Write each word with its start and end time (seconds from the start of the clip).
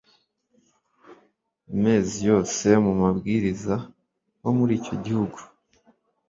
mezi 1.83 2.15
yose 2.29 2.67
Mu 2.85 2.91
babwiriza 3.01 3.75
bo 4.41 4.51
muri 4.57 4.71
icyo 4.79 4.95
gihugu 5.05 5.37